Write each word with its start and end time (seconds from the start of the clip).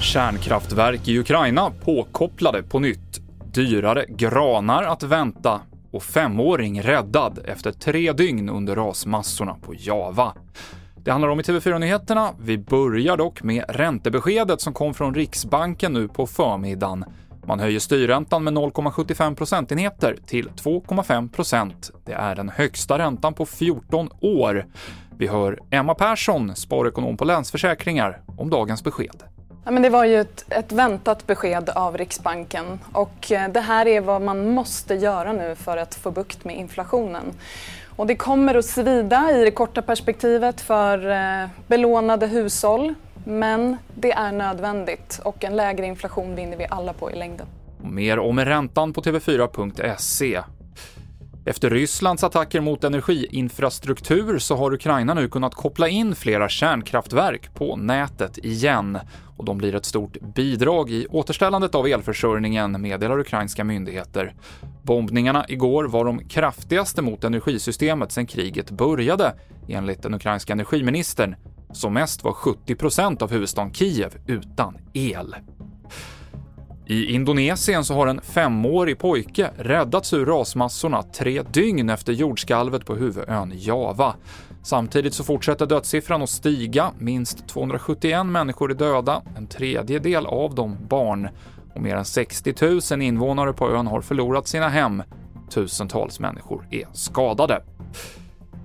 Kärnkraftverk 0.00 1.08
i 1.08 1.18
Ukraina 1.18 1.70
påkopplade 1.84 2.62
på 2.62 2.78
nytt. 2.78 3.20
Dyrare 3.54 4.04
granar 4.08 4.82
att 4.82 5.02
vänta 5.02 5.60
och 5.90 6.02
femåring 6.02 6.82
räddad 6.82 7.38
efter 7.44 7.72
tre 7.72 8.12
dygn 8.12 8.48
under 8.48 8.76
rasmassorna 8.76 9.56
på 9.62 9.74
Java. 9.78 10.32
Det 10.96 11.10
handlar 11.10 11.28
om 11.28 11.40
i 11.40 11.42
TV4-nyheterna. 11.42 12.30
Vi 12.40 12.58
börjar 12.58 13.16
dock 13.16 13.42
med 13.42 13.64
räntebeskedet 13.68 14.60
som 14.60 14.72
kom 14.72 14.94
från 14.94 15.14
Riksbanken 15.14 15.92
nu 15.92 16.08
på 16.08 16.26
förmiddagen. 16.26 17.04
Man 17.46 17.60
höjer 17.60 17.80
styrräntan 17.80 18.44
med 18.44 18.54
0,75 18.54 19.34
procentenheter 19.34 20.16
till 20.26 20.48
2,5 20.48 21.28
procent. 21.28 21.90
Det 22.04 22.12
är 22.12 22.34
den 22.34 22.48
högsta 22.48 22.98
räntan 22.98 23.34
på 23.34 23.46
14 23.46 24.08
år. 24.20 24.66
Vi 25.18 25.26
hör 25.26 25.58
Emma 25.70 25.94
Persson, 25.94 26.56
sparekonom 26.56 27.16
på 27.16 27.24
Länsförsäkringar, 27.24 28.20
om 28.38 28.50
dagens 28.50 28.84
besked. 28.84 29.22
Ja, 29.64 29.70
men 29.70 29.82
det 29.82 29.90
var 29.90 30.04
ju 30.04 30.20
ett, 30.20 30.44
ett, 30.48 30.72
väntat 30.72 31.26
besked 31.26 31.70
av 31.70 31.98
Riksbanken 31.98 32.78
och 32.92 33.32
eh, 33.32 33.48
det 33.48 33.60
här 33.60 33.86
är 33.86 34.00
vad 34.00 34.22
man 34.22 34.50
måste 34.50 34.94
göra 34.94 35.32
nu 35.32 35.54
för 35.54 35.76
att 35.76 35.94
få 35.94 36.10
bukt 36.10 36.44
med 36.44 36.56
inflationen. 36.56 37.24
Och 37.96 38.06
det 38.06 38.16
kommer 38.16 38.54
att 38.54 38.64
svida 38.64 39.30
i 39.32 39.44
det 39.44 39.50
korta 39.50 39.82
perspektivet 39.82 40.60
för 40.60 41.10
eh, 41.10 41.48
belånade 41.66 42.26
hushåll 42.26 42.94
men 43.24 43.76
det 43.94 44.12
är 44.12 44.32
nödvändigt 44.32 45.20
och 45.24 45.44
en 45.44 45.56
lägre 45.56 45.86
inflation 45.86 46.34
vinner 46.34 46.56
vi 46.56 46.66
alla 46.70 46.92
på 46.92 47.10
i 47.10 47.16
längden. 47.16 47.46
Mer 47.82 48.18
om 48.18 48.40
räntan 48.40 48.92
på 48.92 49.00
TV4.se. 49.00 50.40
Efter 51.48 51.70
Rysslands 51.70 52.24
attacker 52.24 52.60
mot 52.60 52.84
energiinfrastruktur 52.84 54.38
så 54.38 54.56
har 54.56 54.74
Ukraina 54.74 55.14
nu 55.14 55.28
kunnat 55.28 55.54
koppla 55.54 55.88
in 55.88 56.14
flera 56.14 56.48
kärnkraftverk 56.48 57.54
på 57.54 57.76
nätet 57.76 58.38
igen 58.38 58.98
och 59.36 59.44
de 59.44 59.58
blir 59.58 59.74
ett 59.74 59.84
stort 59.84 60.16
bidrag 60.34 60.90
i 60.90 61.06
återställandet 61.06 61.74
av 61.74 61.86
elförsörjningen, 61.86 62.82
meddelar 62.82 63.18
ukrainska 63.18 63.64
myndigheter. 63.64 64.34
Bombningarna 64.82 65.44
igår 65.48 65.84
var 65.84 66.04
de 66.04 66.28
kraftigaste 66.28 67.02
mot 67.02 67.24
energisystemet 67.24 68.12
sedan 68.12 68.26
kriget 68.26 68.70
började, 68.70 69.34
enligt 69.68 70.02
den 70.02 70.14
ukrainska 70.14 70.52
energiministern. 70.52 71.34
Som 71.72 71.94
mest 71.94 72.24
var 72.24 72.32
70 72.32 72.74
procent 72.74 73.22
av 73.22 73.30
huvudstaden 73.30 73.72
Kiev 73.72 74.14
utan 74.26 74.78
el. 74.92 75.34
I 76.88 77.14
Indonesien 77.14 77.84
så 77.84 77.94
har 77.94 78.06
en 78.06 78.20
femårig 78.20 78.98
pojke 78.98 79.50
räddats 79.58 80.12
ur 80.12 80.26
rasmassorna 80.26 81.02
tre 81.02 81.42
dygn 81.42 81.90
efter 81.90 82.12
jordskalvet 82.12 82.86
på 82.86 82.94
huvudön 82.94 83.52
Java. 83.54 84.14
Samtidigt 84.62 85.14
så 85.14 85.24
fortsätter 85.24 85.66
dödssiffran 85.66 86.22
att 86.22 86.30
stiga. 86.30 86.92
Minst 86.98 87.48
271 87.48 88.26
människor 88.26 88.70
är 88.70 88.74
döda, 88.74 89.22
en 89.36 89.46
tredjedel 89.46 90.26
av 90.26 90.54
dem 90.54 90.76
barn. 90.88 91.28
Och 91.74 91.82
mer 91.82 91.96
än 91.96 92.04
60 92.04 92.54
000 92.90 93.02
invånare 93.02 93.52
på 93.52 93.70
ön 93.70 93.86
har 93.86 94.00
förlorat 94.00 94.48
sina 94.48 94.68
hem. 94.68 95.02
Tusentals 95.50 96.20
människor 96.20 96.66
är 96.70 96.84
skadade. 96.92 97.62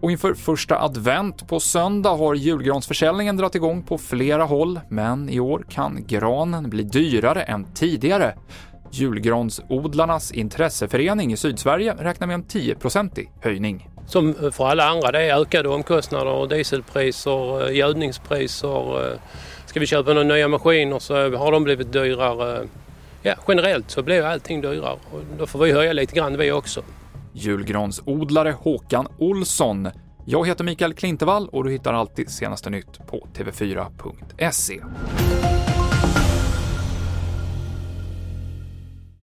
Och 0.00 0.10
inför 0.10 0.34
första 0.34 0.82
advent 0.82 1.48
på 1.48 1.60
söndag 1.60 2.10
har 2.10 2.34
julgransförsäljningen 2.34 3.36
dragit 3.36 3.54
igång 3.54 3.82
på 3.82 3.98
flera 3.98 4.44
håll, 4.44 4.80
men 4.88 5.28
i 5.28 5.40
år 5.40 5.64
kan 5.68 6.06
granen 6.06 6.70
bli 6.70 6.82
dyrare 6.82 7.42
än 7.42 7.66
tidigare. 7.74 8.34
Julgransodlarnas 8.90 10.32
intresseförening 10.32 11.32
i 11.32 11.36
Sydsverige 11.36 11.94
räknar 11.98 12.26
med 12.26 12.34
en 12.34 12.44
10-procentig 12.44 13.30
höjning. 13.40 13.88
Som 14.06 14.34
för 14.52 14.66
alla 14.66 14.84
andra, 14.84 15.12
det 15.12 15.22
är 15.22 15.40
ökade 15.40 15.68
omkostnader, 15.68 16.46
dieselpriser, 16.46 17.68
eh, 17.68 17.76
gödningspriser. 17.76 19.12
Eh, 19.12 19.18
ska 19.66 19.80
vi 19.80 19.86
köpa 19.86 20.12
några 20.12 20.28
nya 20.28 20.48
maskiner 20.48 20.98
så 20.98 21.36
har 21.36 21.52
de 21.52 21.64
blivit 21.64 21.92
dyrare. 21.92 22.66
Ja, 23.22 23.34
generellt 23.48 23.90
så 23.90 24.02
blir 24.02 24.22
allting 24.22 24.60
dyrare 24.60 24.98
och 25.10 25.20
då 25.38 25.46
får 25.46 25.58
vi 25.58 25.72
höja 25.72 25.92
lite 25.92 26.16
grann 26.16 26.38
vi 26.38 26.52
också 26.52 26.82
julgransodlare 27.36 28.50
Håkan 28.58 29.06
Olsson. 29.18 29.88
Jag 30.24 30.46
heter 30.46 30.64
Mikael 30.64 30.94
Klintevall 30.94 31.48
och 31.48 31.64
du 31.64 31.70
hittar 31.70 31.94
alltid 31.94 32.30
senaste 32.30 32.70
nytt 32.70 33.06
på 33.06 33.26
tv4.se. 33.34 34.80